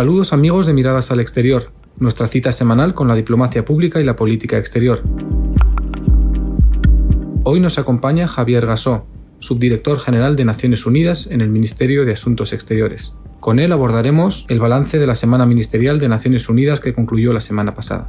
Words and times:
Saludos 0.00 0.32
amigos 0.32 0.64
de 0.64 0.72
Miradas 0.72 1.10
al 1.10 1.20
Exterior, 1.20 1.74
nuestra 1.98 2.26
cita 2.26 2.52
semanal 2.52 2.94
con 2.94 3.06
la 3.06 3.14
diplomacia 3.14 3.66
pública 3.66 4.00
y 4.00 4.04
la 4.04 4.16
política 4.16 4.56
exterior. 4.56 5.02
Hoy 7.44 7.60
nos 7.60 7.78
acompaña 7.78 8.26
Javier 8.26 8.64
Gasó, 8.64 9.06
subdirector 9.40 10.00
general 10.00 10.36
de 10.36 10.46
Naciones 10.46 10.86
Unidas 10.86 11.26
en 11.26 11.42
el 11.42 11.50
Ministerio 11.50 12.06
de 12.06 12.14
Asuntos 12.14 12.54
Exteriores. 12.54 13.18
Con 13.40 13.58
él 13.58 13.72
abordaremos 13.72 14.46
el 14.48 14.58
balance 14.58 14.98
de 14.98 15.06
la 15.06 15.14
Semana 15.14 15.44
Ministerial 15.44 16.00
de 16.00 16.08
Naciones 16.08 16.48
Unidas 16.48 16.80
que 16.80 16.94
concluyó 16.94 17.34
la 17.34 17.40
semana 17.40 17.74
pasada. 17.74 18.06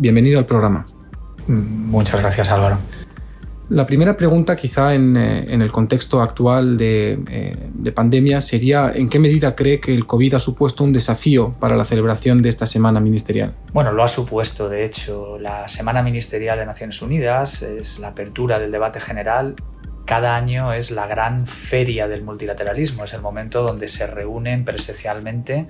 Bienvenido 0.00 0.40
al 0.40 0.46
programa. 0.46 0.84
Muchas 1.46 2.20
gracias 2.20 2.50
Álvaro. 2.50 2.78
La 3.70 3.84
primera 3.84 4.16
pregunta, 4.16 4.56
quizá 4.56 4.94
en, 4.94 5.14
eh, 5.16 5.52
el 5.52 5.70
contexto 5.70 6.22
actual 6.22 6.78
eh, 6.80 7.18
de, 7.74 7.92
pandemia, 7.92 8.40
sería 8.40 8.90
¿en 8.94 9.10
qué 9.10 9.18
medida 9.18 9.54
cree 9.54 9.78
que 9.78 9.94
el 9.94 10.06
COVID 10.06 10.34
ha 10.34 10.40
supuesto 10.40 10.84
un 10.84 10.92
desafío 10.92 11.54
para 11.60 11.76
la 11.76 11.84
celebración 11.84 12.40
de 12.40 12.48
esta 12.48 12.66
Semana 12.66 12.98
Ministerial? 12.98 13.54
Bueno, 13.74 13.92
lo 13.92 14.02
ha 14.02 14.08
supuesto. 14.08 14.70
De 14.70 14.86
hecho, 14.86 15.38
la 15.38 15.68
Semana 15.68 16.02
Ministerial 16.02 16.58
de 16.58 16.64
Naciones 16.64 17.02
Unidas 17.02 17.60
es 17.60 17.98
la 17.98 18.08
apertura 18.08 18.58
del 18.58 18.72
debate 18.72 19.00
general. 19.00 19.56
Cada 20.06 20.36
año 20.36 20.72
es 20.72 20.90
la 20.90 21.06
gran 21.06 21.46
feria 21.46 22.08
del 22.08 22.22
multilateralismo, 22.22 23.04
es 23.04 23.12
el 23.12 23.20
momento 23.20 23.62
donde 23.62 23.88
se 23.88 24.06
reúnen 24.06 24.64
presencialmente 24.64 25.66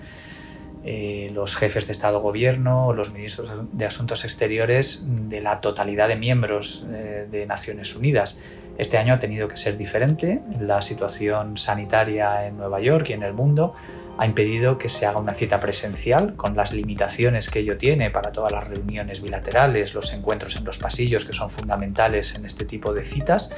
eh, 0.85 1.31
los 1.35 1.57
jefes 1.57 1.87
de 1.87 1.93
Estado-Gobierno, 1.93 2.93
los 2.93 3.13
ministros 3.13 3.53
de 3.73 3.85
Asuntos 3.85 4.25
Exteriores 4.25 5.05
de 5.07 5.41
la 5.41 5.61
totalidad 5.61 6.09
de 6.09 6.17
miembros 6.17 6.87
eh, 6.91 7.27
de 7.31 7.47
Naciones 7.47 7.95
Unidas. 7.97 8.39
Este 8.79 8.97
año 8.97 9.15
ha 9.15 9.19
tenido 9.19 9.49
que 9.49 9.57
ser 9.57 9.77
diferente. 9.77 10.41
La 10.61 10.83
situación 10.83 11.57
sanitaria 11.57 12.47
en 12.47 12.57
Nueva 12.57 12.81
York 12.81 13.11
y 13.11 13.13
en 13.15 13.25
el 13.25 13.33
mundo 13.33 13.75
ha 14.19 14.27
impedido 14.27 14.79
que 14.79 14.89
se 14.89 15.07
haga 15.07 15.19
una 15.19 15.33
cita 15.33 15.61
presencial 15.61 16.35
con 16.35 16.57
las 16.57 16.73
limitaciones 16.73 17.51
que 17.51 17.61
ello 17.61 17.79
tiene 17.79 18.11
para 18.11 18.33
todas 18.33 18.53
las 18.53 18.67
reuniones 18.67 19.23
bilaterales, 19.23 19.95
los 19.95 20.13
encuentros 20.13 20.57
en 20.57 20.65
los 20.65 20.79
pasillos 20.79 21.25
que 21.25 21.33
son 21.33 21.51
fundamentales 21.51 22.35
en 22.35 22.45
este 22.45 22.65
tipo 22.65 22.93
de 22.93 23.05
citas, 23.05 23.55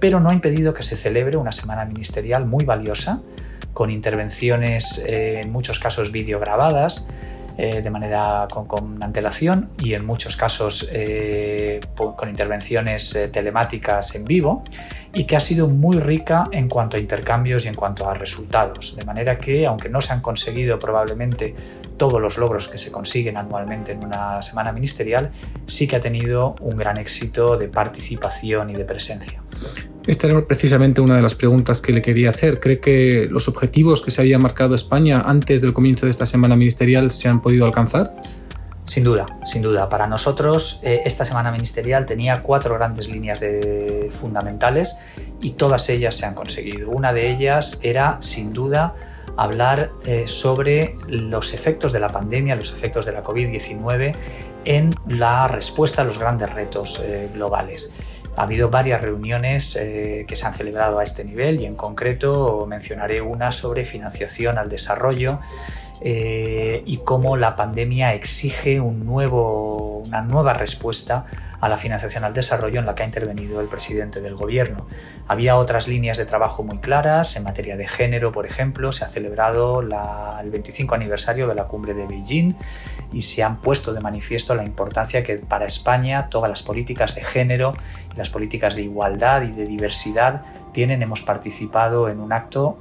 pero 0.00 0.18
no 0.20 0.30
ha 0.30 0.34
impedido 0.34 0.72
que 0.72 0.82
se 0.82 0.96
celebre 0.96 1.36
una 1.36 1.52
semana 1.52 1.84
ministerial 1.84 2.46
muy 2.46 2.64
valiosa 2.64 3.20
con 3.78 3.92
intervenciones 3.92 4.98
eh, 5.06 5.40
en 5.40 5.52
muchos 5.52 5.78
casos 5.78 6.10
videograbadas 6.10 7.06
eh, 7.56 7.80
de 7.80 7.90
manera 7.90 8.48
con, 8.50 9.00
antelación 9.00 9.70
y 9.78 9.94
en 9.94 10.04
muchos 10.04 10.34
casos 10.34 10.90
eh, 10.92 11.78
con 11.94 12.28
intervenciones 12.28 13.16
telemáticas 13.32 14.16
en 14.16 14.24
vivo 14.24 14.64
y 15.14 15.26
que 15.26 15.36
ha 15.36 15.40
sido 15.40 15.68
muy 15.68 15.98
rica 16.00 16.48
en 16.50 16.68
cuanto 16.68 16.96
a 16.96 17.00
intercambios 17.00 17.66
y 17.66 17.68
en 17.68 17.74
cuanto 17.74 18.08
a 18.10 18.14
resultados. 18.14 18.96
De 18.96 19.04
manera 19.04 19.38
que, 19.38 19.64
aunque 19.64 19.88
no 19.88 20.00
se 20.00 20.12
han 20.12 20.22
conseguido 20.22 20.80
probablemente 20.80 21.54
todos 21.96 22.20
los 22.20 22.36
logros 22.36 22.66
que 22.66 22.78
se 22.78 22.90
consiguen 22.90 23.36
anualmente 23.36 23.92
en 23.92 24.04
una 24.04 24.42
semana 24.42 24.72
ministerial, 24.72 25.30
sí 25.66 25.86
que 25.86 25.94
ha 25.94 26.00
tenido 26.00 26.56
un 26.62 26.76
gran 26.76 26.98
éxito 26.98 27.56
de 27.56 27.68
participación 27.68 28.70
y 28.70 28.74
de 28.74 28.84
presencia. 28.84 29.40
Esta 30.08 30.26
era 30.26 30.42
precisamente 30.42 31.02
una 31.02 31.16
de 31.16 31.22
las 31.22 31.34
preguntas 31.34 31.82
que 31.82 31.92
le 31.92 32.00
quería 32.00 32.30
hacer. 32.30 32.60
¿Cree 32.60 32.80
que 32.80 33.28
los 33.30 33.46
objetivos 33.46 34.00
que 34.00 34.10
se 34.10 34.22
había 34.22 34.38
marcado 34.38 34.74
España 34.74 35.20
antes 35.20 35.60
del 35.60 35.74
comienzo 35.74 36.06
de 36.06 36.10
esta 36.10 36.24
semana 36.24 36.56
ministerial 36.56 37.10
se 37.10 37.28
han 37.28 37.42
podido 37.42 37.66
alcanzar? 37.66 38.14
Sin 38.86 39.04
duda, 39.04 39.26
sin 39.44 39.60
duda. 39.60 39.90
Para 39.90 40.06
nosotros 40.06 40.80
eh, 40.82 41.02
esta 41.04 41.26
semana 41.26 41.52
ministerial 41.52 42.06
tenía 42.06 42.42
cuatro 42.42 42.74
grandes 42.76 43.10
líneas 43.10 43.44
fundamentales 44.10 44.96
y 45.42 45.50
todas 45.50 45.90
ellas 45.90 46.16
se 46.16 46.24
han 46.24 46.32
conseguido. 46.32 46.88
Una 46.88 47.12
de 47.12 47.30
ellas 47.30 47.78
era, 47.82 48.16
sin 48.22 48.54
duda, 48.54 48.94
hablar 49.36 49.92
eh, 50.06 50.24
sobre 50.26 50.96
los 51.06 51.52
efectos 51.52 51.92
de 51.92 52.00
la 52.00 52.08
pandemia, 52.08 52.56
los 52.56 52.72
efectos 52.72 53.04
de 53.04 53.12
la 53.12 53.22
COVID-19 53.22 54.14
en 54.64 54.94
la 55.06 55.48
respuesta 55.48 56.02
a 56.02 56.04
los 56.04 56.18
grandes 56.18 56.50
retos 56.50 57.00
eh, 57.04 57.30
globales. 57.32 57.92
Ha 58.38 58.42
habido 58.42 58.70
varias 58.70 59.02
reuniones 59.02 59.74
eh, 59.74 60.24
que 60.28 60.36
se 60.36 60.46
han 60.46 60.54
celebrado 60.54 61.00
a 61.00 61.02
este 61.02 61.24
nivel 61.24 61.60
y 61.60 61.66
en 61.66 61.74
concreto 61.74 62.66
mencionaré 62.68 63.20
una 63.20 63.50
sobre 63.50 63.84
financiación 63.84 64.58
al 64.58 64.68
desarrollo 64.68 65.40
eh, 66.00 66.67
y 66.84 66.98
cómo 66.98 67.36
la 67.36 67.56
pandemia 67.56 68.14
exige 68.14 68.80
un 68.80 69.04
nuevo, 69.04 70.02
una 70.06 70.22
nueva 70.22 70.54
respuesta 70.54 71.26
a 71.60 71.68
la 71.68 71.76
financiación 71.76 72.22
al 72.24 72.34
desarrollo 72.34 72.78
en 72.78 72.86
la 72.86 72.94
que 72.94 73.02
ha 73.02 73.06
intervenido 73.06 73.60
el 73.60 73.66
presidente 73.66 74.20
del 74.20 74.36
gobierno. 74.36 74.86
Había 75.26 75.56
otras 75.56 75.88
líneas 75.88 76.16
de 76.16 76.24
trabajo 76.24 76.62
muy 76.62 76.78
claras 76.78 77.36
en 77.36 77.42
materia 77.42 77.76
de 77.76 77.88
género, 77.88 78.30
por 78.30 78.46
ejemplo, 78.46 78.92
se 78.92 79.04
ha 79.04 79.08
celebrado 79.08 79.80
el 79.80 80.50
25 80.50 80.94
aniversario 80.94 81.48
de 81.48 81.54
la 81.54 81.64
cumbre 81.64 81.94
de 81.94 82.06
Beijing 82.06 82.54
y 83.12 83.22
se 83.22 83.42
han 83.42 83.58
puesto 83.58 83.92
de 83.92 84.00
manifiesto 84.00 84.54
la 84.54 84.64
importancia 84.64 85.24
que 85.24 85.36
para 85.36 85.66
España 85.66 86.28
todas 86.30 86.48
las 86.48 86.62
políticas 86.62 87.14
de 87.14 87.24
género 87.24 87.72
las 88.18 88.28
políticas 88.30 88.74
de 88.74 88.82
igualdad 88.82 89.42
y 89.42 89.52
de 89.52 89.64
diversidad 89.64 90.42
tienen. 90.72 91.02
Hemos 91.02 91.22
participado 91.22 92.08
en 92.10 92.20
un 92.20 92.32
acto 92.32 92.78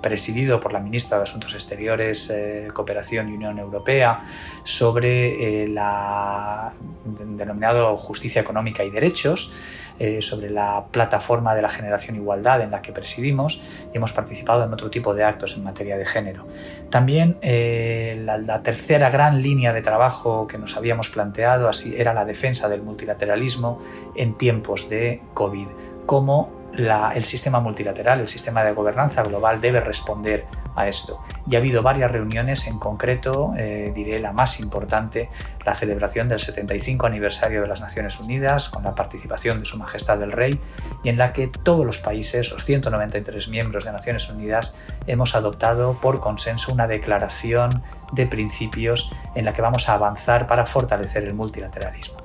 presidido 0.00 0.60
por 0.60 0.72
la 0.72 0.80
ministra 0.80 1.16
de 1.16 1.24
Asuntos 1.24 1.54
Exteriores, 1.54 2.30
eh, 2.30 2.68
Cooperación 2.72 3.28
y 3.28 3.34
Unión 3.34 3.58
Europea, 3.58 4.22
sobre 4.64 5.62
eh, 5.62 5.68
la 5.68 6.72
denominado 7.04 7.96
justicia 7.96 8.40
económica 8.40 8.84
y 8.84 8.90
derechos, 8.90 9.52
eh, 9.98 10.20
sobre 10.22 10.50
la 10.50 10.84
plataforma 10.90 11.54
de 11.54 11.62
la 11.62 11.68
generación 11.68 12.16
igualdad 12.16 12.60
en 12.62 12.70
la 12.70 12.82
que 12.82 12.92
presidimos 12.92 13.62
y 13.92 13.96
hemos 13.96 14.12
participado 14.12 14.64
en 14.64 14.72
otro 14.72 14.90
tipo 14.90 15.14
de 15.14 15.24
actos 15.24 15.56
en 15.56 15.64
materia 15.64 15.96
de 15.96 16.06
género. 16.06 16.46
También 16.90 17.38
la, 17.42 18.38
la, 18.38 18.62
tercera 18.62 19.10
gran 19.10 19.40
línea 19.40 19.72
de 19.72 19.82
trabajo 19.82 20.46
que 20.46 20.58
nos 20.58 20.76
habíamos 20.76 21.10
planteado 21.10 21.68
así 21.68 21.94
era 21.96 22.14
la 22.14 22.24
defensa 22.24 22.68
del 22.68 22.82
multilateralismo 22.82 23.80
en 24.16 24.36
tiempos 24.36 24.88
de 24.88 25.22
COVID, 25.34 25.68
como 26.06 26.61
el 26.76 27.24
sistema 27.24 27.60
multilateral, 27.60 28.20
el 28.20 28.28
sistema 28.28 28.64
de 28.64 28.72
gobernanza 28.72 29.22
global 29.22 29.60
debe 29.60 29.80
responder 29.80 30.46
a 30.74 30.88
esto. 30.88 31.22
Y 31.46 31.54
ha 31.54 31.58
habido 31.58 31.82
varias 31.82 32.10
reuniones, 32.10 32.66
en 32.66 32.78
concreto, 32.78 33.52
eh, 33.56 33.92
diré 33.94 34.18
la 34.20 34.32
más 34.32 34.60
importante, 34.60 35.28
la 35.66 35.74
celebración 35.74 36.28
del 36.28 36.38
75 36.38 37.06
aniversario 37.06 37.62
de 37.62 37.68
las 37.68 37.80
Naciones 37.80 38.18
Unidas, 38.20 38.68
con 38.68 38.84
la 38.84 38.94
participación 38.94 39.60
de 39.60 39.66
Su 39.66 39.76
Majestad 39.76 40.22
el 40.22 40.32
Rey, 40.32 40.60
y 41.02 41.08
en 41.08 41.18
la 41.18 41.32
que 41.32 41.48
todos 41.48 41.84
los 41.84 42.00
países, 42.00 42.50
los 42.50 42.64
193 42.64 43.48
miembros 43.48 43.84
de 43.84 43.92
Naciones 43.92 44.28
Unidas, 44.30 44.76
hemos 45.06 45.34
adoptado 45.34 45.98
por 46.00 46.20
consenso 46.20 46.72
una 46.72 46.86
declaración 46.86 47.82
de 48.12 48.26
principios 48.26 49.12
en 49.34 49.44
la 49.44 49.52
que 49.52 49.62
vamos 49.62 49.88
a 49.88 49.94
avanzar 49.94 50.46
para 50.46 50.66
fortalecer 50.66 51.24
el 51.24 51.34
multilateralismo. 51.34 52.21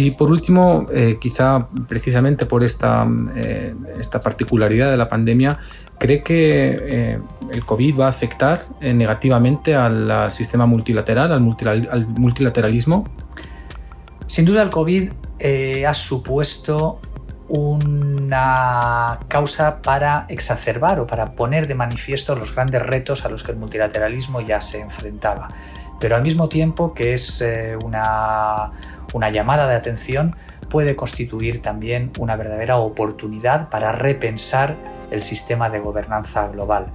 Y 0.00 0.12
por 0.12 0.30
último, 0.30 0.86
eh, 0.90 1.18
quizá 1.20 1.68
precisamente 1.86 2.46
por 2.46 2.64
esta, 2.64 3.06
eh, 3.36 3.74
esta, 3.98 4.18
particularidad 4.18 4.90
de 4.90 4.96
la 4.96 5.08
pandemia, 5.10 5.58
¿cree 5.98 6.22
que 6.22 6.70
eh, 6.80 7.20
el 7.52 7.66
COVID 7.66 8.00
va 8.00 8.06
a 8.06 8.08
afectar 8.08 8.62
negativamente 8.80 9.76
al, 9.76 10.32
sistema 10.32 10.64
multilateral, 10.64 11.32
al, 11.32 11.42
multilateralismo? 11.42 13.10
Sin 14.26 14.46
duda 14.46 14.62
el 14.62 14.70
COVID 14.70 15.10
ha 15.86 15.92
supuesto 15.94 17.02
una 17.48 19.18
causa 19.28 19.82
para 19.82 20.24
exacerbar 20.30 21.00
o 21.00 21.06
para 21.06 21.32
poner 21.32 21.66
de 21.66 21.74
manifiesto 21.74 22.34
los 22.36 22.54
grandes 22.54 22.80
retos 22.80 23.26
a 23.26 23.28
los 23.28 23.42
que 23.42 23.52
el 23.52 23.58
multilateralismo 23.58 24.40
ya 24.40 24.62
se 24.62 24.80
enfrentaba. 24.80 25.48
Pero 25.98 26.16
al 26.16 26.22
mismo 26.22 26.48
tiempo 26.48 26.94
que 26.94 27.12
es 27.12 27.44
una, 27.84 28.72
una 29.12 29.30
llamada 29.30 29.66
de 29.66 29.74
atención 29.74 30.36
puede 30.68 30.96
constituir 30.96 31.62
también 31.62 32.12
una 32.18 32.36
verdadera 32.36 32.76
oportunidad 32.76 33.68
para 33.68 33.92
repensar 33.92 34.76
el 35.10 35.22
sistema 35.22 35.68
de 35.68 35.80
gobernanza 35.80 36.48
global. 36.48 36.86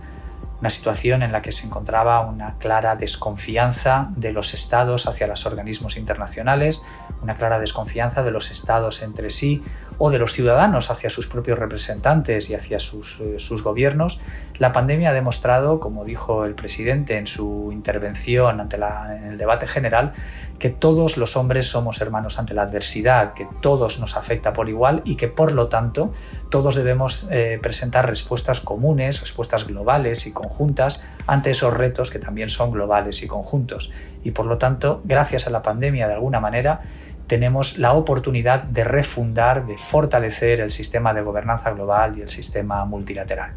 Una 0.62 0.70
situación 0.70 1.22
en 1.22 1.34
la 1.34 1.42
que 1.42 1.52
se 1.52 1.68
encontraba 1.68 2.22
una 2.22 2.58
clara 2.58 2.96
desconfianza 2.96 4.10
de 4.16 4.32
los 4.32 4.54
estados 4.54 5.06
hacia 5.06 5.28
los 5.28 5.46
organismos 5.46 5.98
internacionales, 5.98 6.86
una 7.22 7.36
clara 7.36 7.60
desconfianza 7.60 8.24
de 8.24 8.32
los 8.32 8.50
estados 8.50 9.04
entre 9.04 9.30
sí, 9.30 9.64
o 9.98 10.10
de 10.10 10.20
los 10.20 10.34
ciudadanos 10.34 10.92
hacia 10.92 11.10
sus 11.10 11.28
propios 11.28 11.60
representantes 11.60 12.50
y 12.50 12.56
hacia 12.56 12.80
sus, 12.80 13.20
eh, 13.22 13.36
sus, 13.40 13.64
gobiernos, 13.64 14.22
la 14.58 14.74
pandemia 14.74 15.12
ha 15.12 15.14
demostrado, 15.14 15.80
como 15.80 16.04
dijo 16.04 16.46
el 16.46 16.54
presidente 16.54 17.18
en 17.18 17.28
su 17.28 17.70
intervención 17.72 18.60
ante 18.60 18.76
en 18.76 19.24
el 19.24 19.38
debate 19.38 19.68
general, 19.68 20.14
que 20.60 20.70
todos 20.70 21.18
los 21.18 21.36
hombres 21.36 21.68
somos 21.68 22.02
hermanos 22.02 22.40
ante 22.40 22.54
la 22.54 22.64
adversidad, 22.64 23.34
que 23.34 23.48
todos 23.62 24.00
nos 24.00 24.16
afecta 24.16 24.54
por 24.54 24.70
igual 24.70 25.02
y 25.06 25.16
que 25.16 25.28
por 25.28 25.52
lo 25.52 25.68
tanto 25.68 26.14
todos 26.50 26.76
debemos 26.76 27.28
eh, 27.32 27.60
presentar 27.62 28.08
respuestas 28.08 28.62
comunes, 28.62 29.22
respuestas 29.22 29.68
globales 29.68 30.28
y 30.28 30.32
conjuntas 30.32 31.04
ante 31.28 31.52
esos 31.52 31.74
retos 31.74 32.10
que 32.12 32.20
también 32.20 32.50
son 32.50 32.72
globales 32.72 33.22
y 33.24 33.28
conjuntos. 33.28 33.92
Y 34.24 34.32
por 34.32 34.46
lo 34.46 34.58
tanto, 34.58 35.02
gracias 35.04 35.48
a 35.48 35.50
la 35.50 35.62
pandemia 35.62 36.08
de 36.08 36.14
alguna 36.14 36.40
manera, 36.40 36.82
tenemos 37.28 37.78
la 37.78 37.94
oportunidad 37.94 38.64
de 38.64 38.84
refundar, 38.84 39.66
de 39.66 39.78
fortalecer 39.78 40.60
el 40.60 40.72
sistema 40.72 41.14
de 41.14 41.22
gobernanza 41.22 41.72
global 41.72 42.18
y 42.18 42.22
el 42.22 42.30
sistema 42.30 42.86
multilateral. 42.86 43.54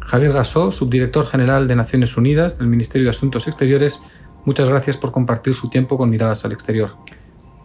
Javier 0.00 0.32
Gasó, 0.32 0.72
subdirector 0.72 1.26
general 1.26 1.68
de 1.68 1.76
Naciones 1.76 2.16
Unidas 2.16 2.56
del 2.56 2.68
Ministerio 2.68 3.06
de 3.06 3.10
Asuntos 3.10 3.46
Exteriores, 3.46 4.02
muchas 4.44 4.68
gracias 4.68 4.96
por 4.96 5.12
compartir 5.12 5.54
su 5.54 5.68
tiempo 5.68 5.96
con 5.98 6.10
miradas 6.10 6.44
al 6.44 6.52
exterior. 6.52 6.90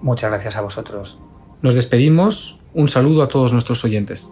Muchas 0.01 0.29
gracias 0.29 0.55
a 0.55 0.61
vosotros. 0.61 1.19
Nos 1.61 1.75
despedimos. 1.75 2.59
Un 2.73 2.87
saludo 2.87 3.23
a 3.23 3.27
todos 3.27 3.53
nuestros 3.53 3.85
oyentes. 3.85 4.31